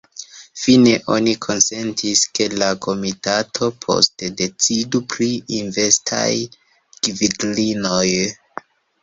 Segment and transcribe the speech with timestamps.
[0.59, 6.25] Fine oni konsentis, ke la komitato poste decidu pri investaj
[7.11, 8.09] gvidlinioj.